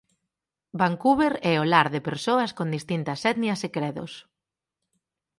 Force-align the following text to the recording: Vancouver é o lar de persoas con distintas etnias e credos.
Vancouver 0.81 1.33
é 1.51 1.53
o 1.63 1.65
lar 1.73 1.87
de 1.93 2.01
persoas 2.09 2.51
con 2.57 2.67
distintas 2.77 3.19
etnias 3.31 3.59
e 3.67 3.69
credos. 3.75 4.11